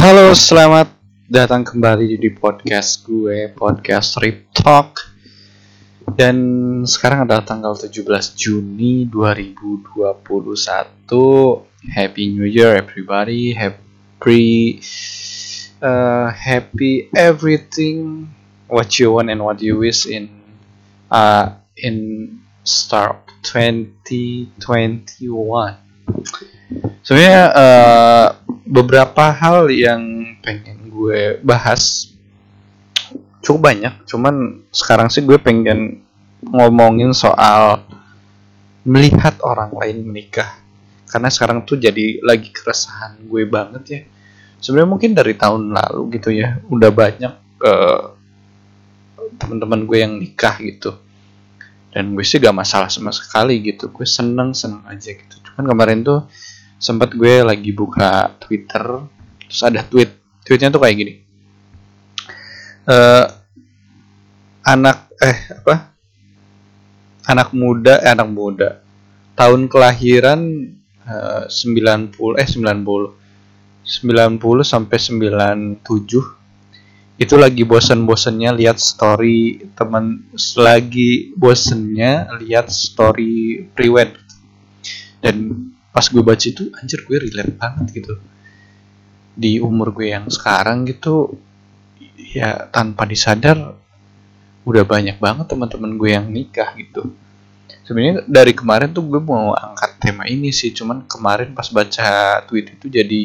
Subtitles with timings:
[0.00, 0.96] Halo, selamat
[1.28, 4.96] datang kembali di podcast gue, podcast Rip Talk.
[6.16, 6.40] Dan
[6.88, 10.24] sekarang adalah tanggal 17 Juni 2021.
[11.92, 13.52] Happy New Year everybody.
[13.52, 14.80] Happy
[15.84, 18.24] uh, happy everything
[18.72, 20.32] what you want and what you wish in
[21.12, 24.56] uh, in start 2021.
[27.04, 28.39] Sebenarnya uh,
[28.70, 32.14] beberapa hal yang pengen gue bahas.
[33.42, 36.04] Cukup banyak cuman sekarang sih gue pengen
[36.44, 37.82] ngomongin soal
[38.86, 40.62] melihat orang lain menikah.
[41.10, 44.00] Karena sekarang tuh jadi lagi keresahan gue banget ya.
[44.62, 47.34] Sebenarnya mungkin dari tahun lalu gitu ya udah banyak
[47.66, 48.14] uh,
[49.40, 50.94] teman-teman gue yang nikah gitu.
[51.90, 53.90] Dan gue sih gak masalah sama sekali gitu.
[53.90, 55.34] Gue seneng seneng aja gitu.
[55.42, 56.30] Cuman kemarin tuh
[56.80, 59.04] sempat gue lagi buka Twitter
[59.44, 60.16] terus ada tweet.
[60.40, 61.14] Tweetnya tuh kayak gini.
[62.88, 63.28] Uh,
[64.64, 65.92] anak eh apa?
[67.28, 68.80] Anak muda eh, anak muda.
[69.36, 70.40] Tahun kelahiran
[71.04, 73.20] uh, 90 eh 90
[73.84, 74.98] 90 sampai
[75.84, 76.40] 97
[77.20, 80.24] itu lagi bosen-bosennya lihat story teman
[80.56, 84.16] lagi bosennya lihat story prewed
[85.20, 88.14] dan pas gue baca itu anjir gue relate banget gitu.
[89.34, 91.34] Di umur gue yang sekarang gitu
[92.16, 93.74] ya tanpa disadar
[94.66, 97.10] udah banyak banget teman-teman gue yang nikah gitu.
[97.82, 102.78] Sebenarnya dari kemarin tuh gue mau angkat tema ini sih cuman kemarin pas baca tweet
[102.78, 103.20] itu jadi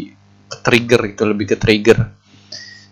[0.62, 2.00] trigger itu lebih ke trigger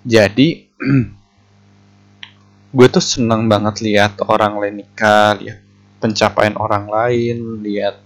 [0.03, 0.47] jadi
[2.75, 5.59] gue tuh seneng banget lihat orang lain nikah lihat
[6.03, 8.03] pencapaian orang lain lihat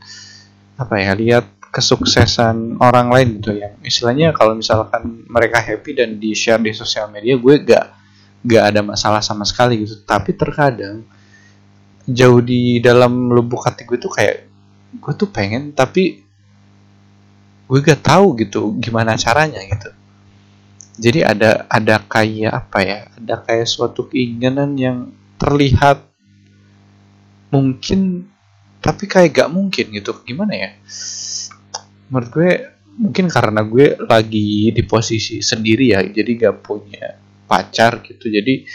[0.78, 6.32] apa ya lihat kesuksesan orang lain gitu yang istilahnya kalau misalkan mereka happy dan di
[6.34, 7.86] share di sosial media gue gak
[8.48, 10.00] gak ada masalah sama sekali gitu.
[10.08, 11.04] Tapi terkadang
[12.08, 14.47] jauh di dalam lubuk hati gue tuh kayak
[14.96, 16.24] gue tuh pengen tapi
[17.68, 19.91] gue gak tahu gitu gimana caranya gitu.
[20.97, 26.02] Jadi ada ada kayak apa ya ada kayak suatu keinginan yang terlihat
[27.52, 28.31] mungkin
[28.80, 30.16] tapi kayak gak mungkin gitu.
[30.24, 30.72] Gimana ya
[32.07, 32.51] menurut gue
[32.97, 37.13] mungkin karena gue lagi di posisi sendiri ya jadi gak punya
[37.45, 38.66] pacar gitu jadi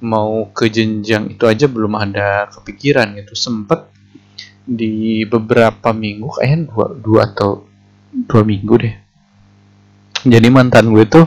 [0.00, 3.36] mau ke jenjang itu aja belum ada kepikiran gitu.
[3.36, 3.92] Sempet
[4.64, 7.68] di beberapa minggu kayaknya dua, dua atau
[8.12, 8.94] dua minggu deh.
[10.20, 11.26] Jadi mantan gue tuh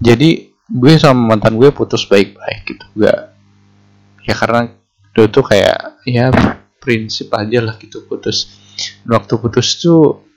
[0.00, 3.34] jadi gue sama mantan gue putus baik-baik gitu gak
[4.22, 4.70] ya karena
[5.10, 6.30] itu tuh kayak ya
[6.80, 8.48] prinsip aja lah gitu putus.
[9.04, 10.29] Waktu putus tuh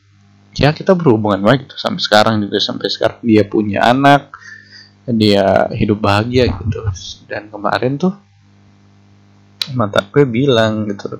[0.54, 4.34] ya kita berhubungan baik gitu sampai sekarang juga sampai sekarang dia punya anak
[5.10, 6.80] dia hidup bahagia gitu.
[7.28, 8.16] Dan kemarin tuh
[9.76, 11.20] mata gue bilang gitu.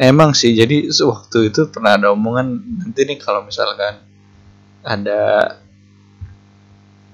[0.00, 4.00] Emang sih jadi waktu itu pernah ada omongan nanti nih kalau misalkan
[4.80, 5.56] ada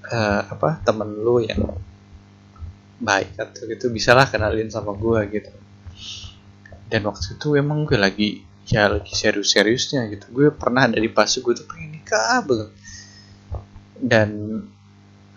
[0.07, 1.67] uh, apa temen lu yang
[2.97, 5.51] baik atau gitu bisalah kenalin sama gue gitu.
[6.87, 10.25] Dan waktu itu emang gue lagi ya lagi serius-seriusnya gitu.
[10.35, 12.69] Gue pernah ada di fase gue tuh pengen nikah banget.
[13.97, 14.29] Dan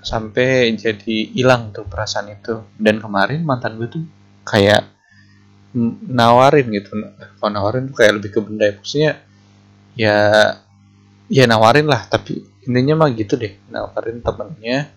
[0.02, 2.66] sampai jadi hilang tuh perasaan itu.
[2.74, 4.04] Dan kemarin mantan gue tuh
[4.42, 4.90] kayak
[6.10, 6.90] nawarin gitu.
[7.38, 9.12] Kalau nawarin tuh kayak lebih ke benda ya maksudnya
[9.94, 10.16] ya
[11.30, 12.02] ya nawarin lah.
[12.10, 14.90] Tapi intinya mah gitu deh nawarin temennya.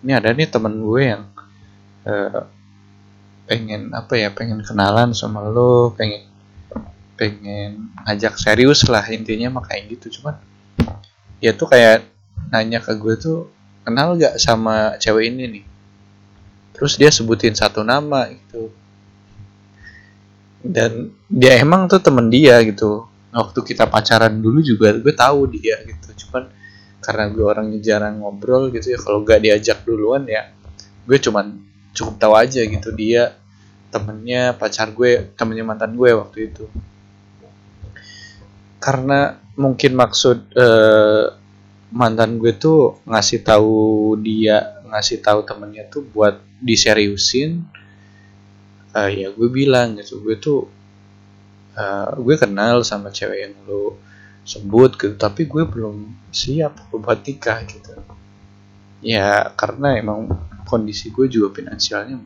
[0.00, 1.22] Ini ada nih temen gue yang
[2.08, 2.42] uh,
[3.50, 6.29] pengen apa ya pengen kenalan sama lo pengen
[7.20, 10.20] pengen ngajak serius lah intinya mah kayak gitu.
[10.20, 10.40] Cuman
[11.44, 12.08] ya tuh kayak
[12.48, 13.52] nanya ke gue tuh
[13.84, 15.64] kenal gak sama cewek ini nih?
[16.72, 18.72] Terus dia sebutin satu nama gitu.
[20.64, 23.04] Dan dia emang tuh temen dia gitu.
[23.36, 26.24] Waktu kita pacaran dulu juga gue tahu dia gitu.
[26.24, 26.48] Cuman
[27.00, 30.52] karena gue orangnya jarang ngobrol gitu ya kalau gak diajak duluan ya
[31.08, 31.58] gue cuman
[31.96, 33.34] cukup tahu aja gitu dia
[33.90, 36.68] temennya pacar gue temennya mantan gue waktu itu
[38.80, 41.36] karena mungkin maksud uh,
[41.92, 47.62] mantan gue tuh ngasih tahu dia ngasih tahu temennya tuh buat diseriusin.
[48.90, 50.66] Uh, ya gue bilang gitu gue tuh
[51.78, 53.94] uh, gue kenal sama cewek yang lo
[54.42, 57.94] sebut gitu tapi gue belum siap buat nikah gitu.
[59.04, 60.26] Ya karena emang
[60.64, 62.18] kondisi gue juga finansialnya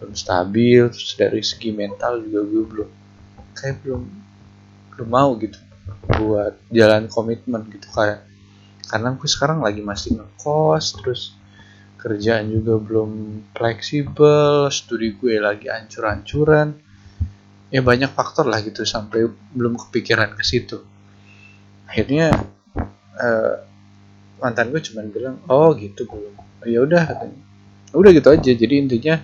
[0.00, 2.90] belum stabil terus dari segi mental juga gue belum
[3.54, 4.23] kayak belum
[4.98, 5.58] lu mau gitu
[6.20, 8.24] buat jalan komitmen gitu kayak
[8.88, 11.34] karena gue sekarang lagi masih ngekos terus
[12.04, 13.10] kerjaan juga belum
[13.56, 16.76] fleksibel studi gue lagi ancur-ancuran.
[17.72, 19.24] Ya banyak faktor lah gitu sampai
[19.56, 20.84] belum kepikiran ke situ.
[21.88, 22.28] Akhirnya
[23.16, 23.56] uh,
[24.36, 26.36] mantan gue cuma bilang oh gitu belum.
[26.68, 27.24] Ya udah
[27.96, 29.16] udah gitu aja jadi intinya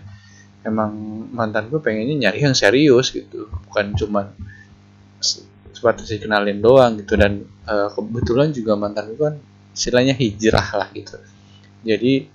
[0.65, 0.93] emang
[1.37, 3.93] mantan gue pengennya nyari yang serius gitu bukan
[5.81, 7.17] cuma sebatas kenalin doang gitu.
[7.17, 9.37] Dan uh, kebetulan juga mantan gue kan
[9.73, 11.17] istilahnya hijrah lah gitu.
[11.81, 12.29] Jadi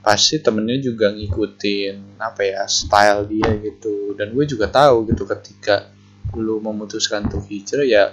[0.00, 4.12] pasti temennya juga ngikutin apa ya style dia gitu.
[4.12, 5.88] Dan gue juga tahu gitu ketika
[6.36, 8.04] lu memutuskan untuk hijrah ya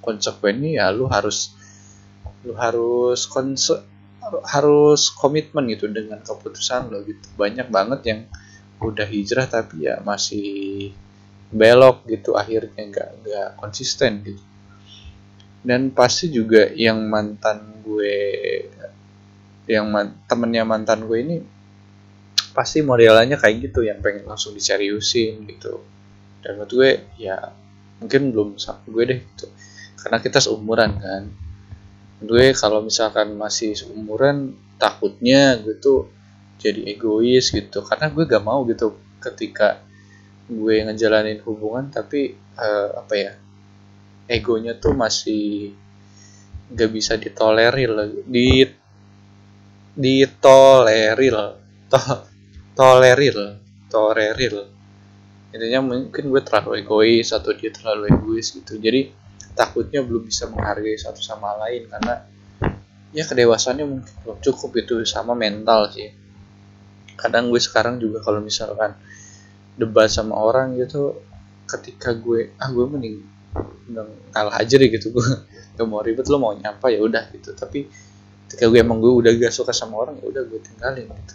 [0.00, 1.52] konsekuennya ya lu harus
[2.44, 3.76] lu harus konse
[4.48, 7.28] harus komitmen gitu dengan keputusan lo gitu.
[7.36, 8.20] Banyak banget yang
[8.80, 10.92] udah hijrah tapi ya masih
[11.54, 14.42] belok gitu akhirnya nggak nggak konsisten gitu.
[15.64, 18.18] Dan pasti juga yang mantan gue
[19.64, 21.36] yang man, temennya mantan gue ini
[22.52, 25.80] pasti modelannya kayak gitu yang pengen langsung diseriusin gitu.
[26.44, 27.54] Dan menurut gue ya
[28.02, 29.46] mungkin belum sama gue deh gitu.
[29.96, 31.22] Karena kita seumuran kan.
[32.20, 36.12] Gue kalau misalkan masih seumuran takutnya gue tuh
[36.60, 37.80] jadi egois gitu.
[37.80, 39.80] Karena gue gak mau gitu ketika
[40.44, 43.32] gue ngejalanin hubungan tapi uh, apa ya
[44.28, 45.72] egonya tuh masih
[46.72, 47.92] gak bisa ditolerir
[48.24, 48.64] di
[49.94, 51.38] ditoleril
[51.88, 52.00] to
[52.74, 53.64] toleril
[53.94, 54.56] toleril.
[55.54, 58.74] Intinya mungkin gue terlalu egois atau dia terlalu egois gitu.
[58.74, 59.14] Jadi
[59.54, 62.26] takutnya belum bisa menghargai satu sama lain karena
[63.14, 66.10] ya kedewasannya mungkin belum cukup itu sama mental sih.
[67.14, 68.98] Kadang gue sekarang juga kalau misalkan
[69.74, 71.18] debat sama orang gitu
[71.66, 73.16] ketika gue ah gue mending
[74.30, 75.14] kalah aja deh gitu.
[75.14, 75.24] Gue
[75.76, 77.54] gak mau ribet lo mau nyapa ya udah gitu.
[77.54, 77.86] Tapi
[78.48, 81.34] ketika gue emang gue udah gak suka sama orang ya udah gue tinggalin gitu.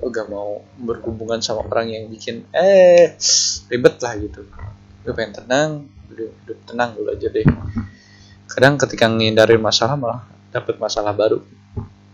[0.00, 3.16] Gue gak mau berhubungan sama orang yang bikin eh
[3.70, 4.44] ribet lah gitu.
[5.04, 5.70] Gue pengen tenang
[6.12, 7.46] hidup, hidup tenang dulu aja deh.
[8.48, 10.20] Kadang ketika ngindarin masalah malah
[10.52, 11.40] dapet masalah baru.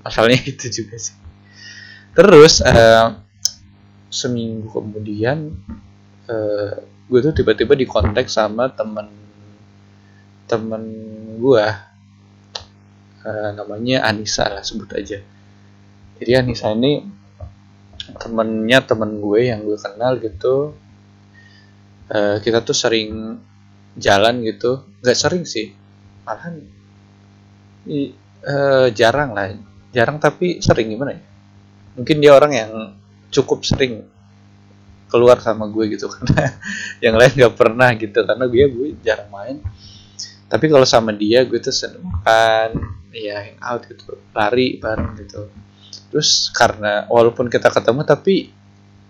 [0.00, 1.16] Masalahnya itu juga sih.
[2.10, 3.29] Terus uh,
[4.10, 5.54] seminggu kemudian
[6.26, 6.74] uh,
[7.10, 9.06] gue tuh tiba-tiba di kontak sama temen
[10.50, 10.82] temen
[11.38, 11.66] gue
[13.22, 15.22] uh, namanya Anissa lah sebut aja.
[16.20, 17.00] Jadi Anissa ini
[18.18, 20.74] temennya temen gue yang gue kenal gitu.
[22.10, 23.38] Uh, kita tuh sering
[23.94, 24.82] jalan gitu.
[25.02, 25.70] Nggak sering sih
[26.26, 26.66] malahan
[28.46, 29.54] uh, jarang lah.
[29.94, 31.22] Jarang tapi sering gimana ya?
[31.98, 32.72] Mungkin dia orang yang
[33.30, 34.04] cukup sering
[35.10, 36.54] keluar sama gue gitu karena
[37.02, 39.58] yang lain nggak pernah gitu karena gue gue jarang main.
[40.50, 42.74] Tapi kalau sama dia gue tuh seneng makan
[43.10, 45.50] ya hangout gitu lari bareng gitu.
[46.10, 48.50] Terus karena walaupun kita ketemu tapi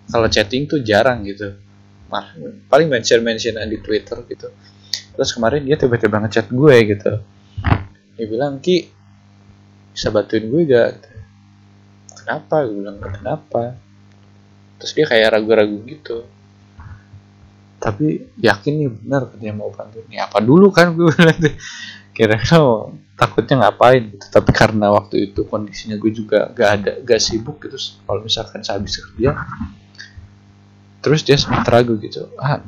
[0.09, 1.57] kalau chatting tuh jarang gitu.
[2.67, 4.49] Paling mention mention di Twitter gitu.
[5.17, 7.13] Terus kemarin dia tiba-tiba ngechat gue gitu.
[8.17, 8.89] Dia bilang ki
[9.97, 10.91] bisa bantuin gue gak
[12.21, 12.69] kenapa?
[12.69, 13.81] Gue bilang kenapa
[14.81, 16.25] terus dia kayak ragu-ragu gitu.
[17.77, 20.09] Tapi yakin nih benar dia mau bantuin.
[20.09, 21.37] Ya apa dulu kan gue bilang
[22.17, 24.27] kira-kira takutnya ngapain gitu.
[24.33, 27.77] Tapi karena waktu itu kondisinya gue juga gak ada gak sibuk gitu.
[28.09, 29.37] Kalau misalkan sehabis kerja
[31.01, 32.33] terus dia sempat ragu gitu.
[32.41, 32.65] Ah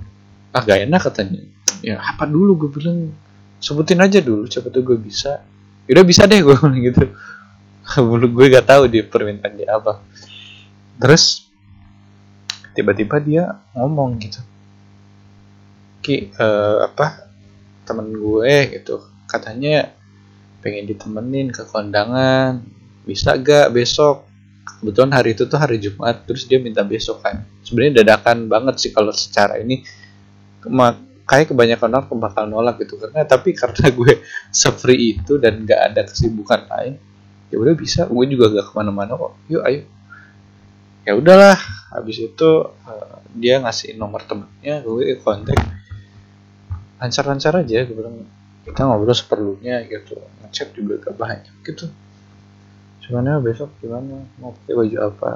[0.52, 1.40] ah gak enak katanya.
[1.80, 3.12] Ya apa dulu gue bilang.
[3.62, 5.40] Sebutin aja dulu siapa tuh gue bisa.
[5.86, 7.08] Ya udah bisa deh gue bilang gitu.
[8.08, 10.02] Bulu gue gak tahu dia permintaan dia apa.
[10.98, 11.51] Terus
[12.72, 13.44] tiba-tiba dia
[13.76, 14.40] ngomong gitu.
[16.02, 17.28] Ki uh, apa
[17.86, 19.00] temen gue gitu.
[19.28, 19.92] Katanya
[20.64, 22.64] pengen ditemenin ke kondangan.
[23.02, 24.28] Bisa gak besok?
[24.62, 27.46] Kebetulan hari itu tuh hari Jumat terus dia minta besok kan.
[27.62, 29.82] Sebenarnya dadakan banget sih kalau secara ini.
[31.22, 32.98] Kayak kebanyakan orang bakal nolak gitu.
[32.98, 34.22] Karena tapi karena gue
[34.54, 36.94] sefree itu dan gak ada kesibukan lain
[37.52, 38.08] ya udah bisa.
[38.08, 39.38] Gue juga gak ke mana-mana kok.
[39.50, 39.82] Yuk ayo
[41.02, 41.58] ya udahlah
[41.92, 45.58] habis itu uh, dia ngasih nomor temennya gue kontak.
[47.02, 48.22] Lancar-lancar aja gue bilang
[48.62, 50.18] kita ngobrol seperlunya gitu.
[50.44, 51.90] Ngechat juga gak banyak gitu.
[53.02, 54.22] Cuman ya besok gimana?
[54.38, 55.30] Mau pakai baju apa?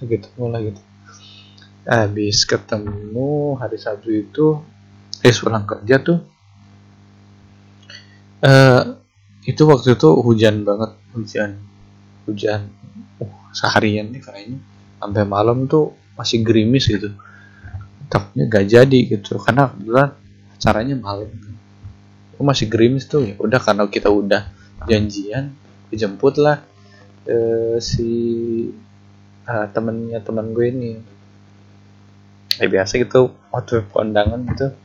[0.00, 0.82] Gitu mulai gitu.
[1.84, 4.46] Habis ketemu hari Sabtu itu
[5.20, 6.18] eh pulang kerja tuh
[8.40, 8.82] uh,
[9.44, 11.60] itu waktu itu hujan banget hujan
[12.24, 12.72] hujan
[13.20, 14.58] uh, seharian nih kayaknya
[15.00, 17.16] sampai malam tuh masih gerimis gitu.
[18.12, 19.40] Takutnya gak jadi gitu.
[19.40, 20.12] Karena kebetulan
[20.60, 21.32] caranya malam.
[22.36, 23.24] Masih gerimis tuh.
[23.24, 24.44] Ya udah karena kita udah
[24.84, 25.56] janjian
[25.88, 26.60] dijemput lah
[27.28, 28.12] uh, si
[29.48, 30.92] uh, temennya teman gue ini.
[32.60, 34.76] Ya biasa gitu waktu kondangan gitu.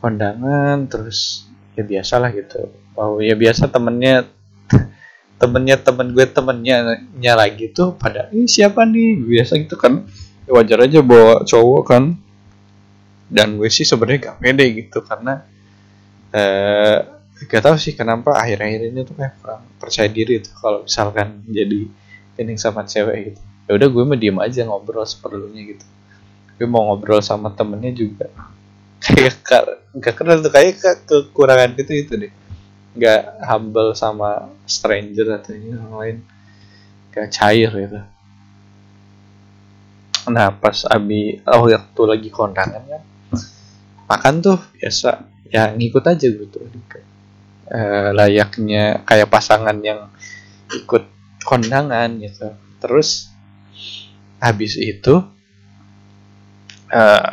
[0.00, 1.44] Kondangan terus
[1.76, 2.72] ya biasalah gitu.
[2.96, 4.24] Oh ya biasa temennya
[5.40, 9.16] temennya temen gue temennya nya lagi tuh pada ini siapa nih?
[9.16, 10.04] Biasa gitu kan.
[10.44, 12.04] Ya wajar aja bawa cowok kan.
[13.32, 15.40] Dan gue sih sebenarnya gak pede gitu karena
[16.36, 16.98] eh
[17.48, 21.88] gak tau sih kenapa akhir-akhir ini tuh kayak kurang percaya diri tuh kalau misalkan jadi
[22.36, 23.40] ini sama cewek gitu.
[23.64, 25.86] Ya udah gue mah diem aja ngobrol seperlunya gitu.
[26.60, 28.28] Gue mau ngobrol sama temennya juga.
[29.00, 29.40] Kayak
[29.96, 30.76] nggak kenal tuh kayak
[31.08, 32.32] kekurangan gitu itu deh
[32.96, 36.16] nggak humble sama stranger atau yang lain.
[37.10, 38.00] Kayak cair gitu.
[40.30, 43.02] Nah pas abi oh waktu lagi kondangan kan
[44.10, 45.26] makan tuh biasa.
[45.50, 46.62] Ya ngikut aja gitu.
[47.66, 47.80] E,
[48.14, 50.10] layaknya kayak pasangan yang
[50.70, 51.06] ikut
[51.42, 52.54] kondangan gitu.
[52.78, 53.30] Terus
[54.40, 55.20] habis itu
[56.90, 57.28] uh,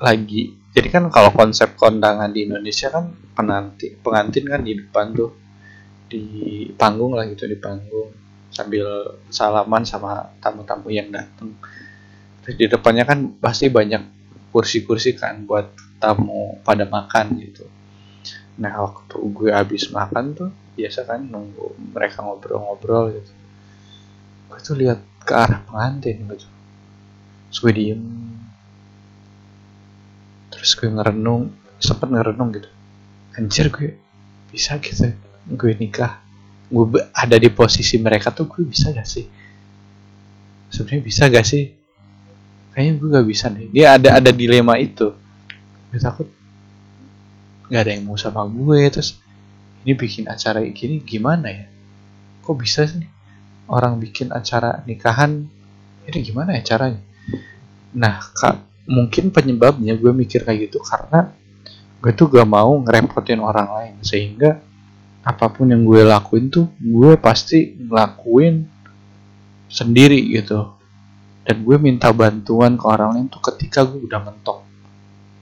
[0.00, 5.30] lagi jadi kan kalau konsep kondangan di Indonesia kan penanti pengantin kan di depan tuh
[6.08, 6.24] di
[6.76, 8.08] panggung lah gitu di panggung.
[8.52, 8.84] Sambil
[9.32, 11.56] salaman sama tamu-tamu yang datang
[12.42, 14.02] terus di depannya kan pasti banyak
[14.50, 17.64] kursi-kursi kan buat tamu pada makan gitu.
[18.60, 23.32] Nah waktu gue habis makan tuh biasa kan nunggu mereka ngobrol-ngobrol gitu.
[24.48, 26.48] Gue tuh lihat ke arah pengantin gitu.
[27.48, 28.02] Terus gue diem
[30.52, 32.68] terus gue ngerenung sempet ngerenung gitu.
[33.34, 33.96] Anjir gue
[34.52, 35.10] bisa gitu.
[35.48, 36.20] Gue nikah.
[36.68, 39.26] Gue ada di posisi mereka tuh gue bisa gak sih?
[40.68, 41.64] Sebenarnya bisa gak sih?
[42.72, 43.66] Kayaknya gue gak bisa nih.
[43.72, 45.10] Dia ada ada dilema itu.
[45.90, 46.28] Gue takut
[47.72, 48.80] nggak ada yang mau sama gue.
[48.92, 49.16] Terus
[49.82, 51.66] ini bikin acara gini gimana ya?
[52.44, 53.04] Kok bisa sih
[53.72, 55.48] orang bikin acara nikahan
[56.04, 57.00] ini gimana ya caranya?
[57.96, 61.30] Nah kak mungkin penyebabnya gue mikir kayak gitu karena
[62.02, 63.94] gue tuh gak mau ngerepotin orang lain.
[64.02, 64.58] Sehingga
[65.22, 68.66] apa pun yang gue lakuin tuh gue pasti ngelakuin
[69.70, 70.74] sendiri gitu.
[71.42, 74.66] Dan gue minta bantuan ke orang lain tuh ketika gue udah mentok.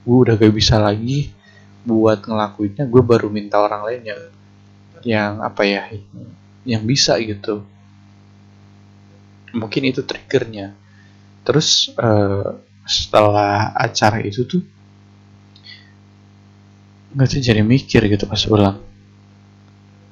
[0.05, 1.33] Gue udah gak bisa lagi
[1.81, 4.21] buat ngelakuinnya gue baru minta orang lain yang
[5.01, 5.89] yang apa ya
[6.61, 7.65] yang bisa gitu.
[9.57, 10.77] Mungkin itu triggernya.
[11.41, 12.53] Terus uh,
[12.91, 14.59] setelah acara itu tuh
[17.15, 18.79] nggak sih jadi mikir gitu pas pulang.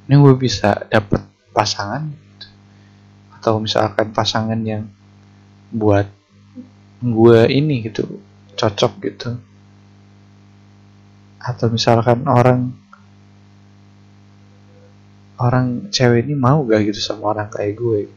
[0.07, 1.21] Ini gue bisa dapet
[1.51, 2.47] pasangan gitu.
[3.39, 4.87] atau misalkan pasangan yang
[5.69, 6.07] buat
[7.03, 8.19] gue ini gitu
[8.55, 9.29] cocok gitu.
[11.39, 12.75] Atau misalkan orang
[15.39, 18.11] orang cewek ini mau gak gitu sama orang kayak gue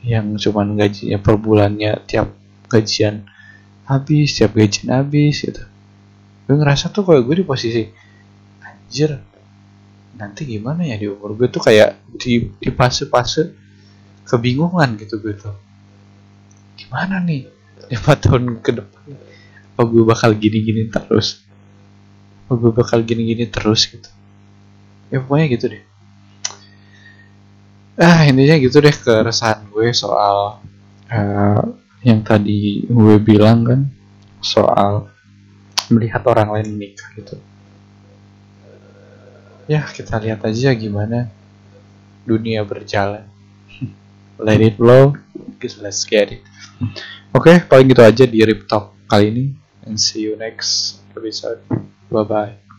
[0.00, 2.32] yang cuman gajinya per bulannya tiap
[2.72, 3.28] gajian
[3.84, 5.60] habis tiap gajian habis gitu.
[6.48, 7.84] Gue ngerasa tuh kalau gue di posisi
[8.64, 9.20] anjir
[10.16, 11.48] nanti gimana ya di umur gue?
[11.52, 13.52] Tuh kayak di di fase-fase
[14.24, 15.56] kebingungan gitu gue tuh.
[16.80, 17.44] Gimana nih
[17.92, 19.02] lima tahun ke depan?
[19.76, 21.44] Apa gue bakal gini-gini terus?
[22.48, 23.84] Apa gue bakal gini-gini terus?
[23.90, 24.08] Gitu.
[25.12, 25.89] Ya pokoknya gitu deh
[27.98, 30.62] ah intinya gitu deh keresahan gue soal
[31.10, 31.64] uh,
[32.06, 33.80] yang tadi gue bilang kan
[34.40, 35.10] soal
[35.92, 37.36] melihat orang lain menikah gitu.
[39.70, 41.30] Ya kita lihat aja gimana
[42.24, 43.26] dunia berjalan.
[44.40, 45.18] Let it flow.
[45.60, 46.42] Let's get it.
[47.36, 49.44] Oke okay, paling gitu aja di Rip Talk kali ini.
[49.84, 51.60] And see you next episode.
[52.08, 52.69] Bye bye